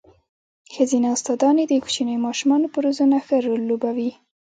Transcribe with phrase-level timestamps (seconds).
[0.73, 4.11] ښځينه استاداني د کوچنيو ماشومانو په روزنه ښه رول لوبوي.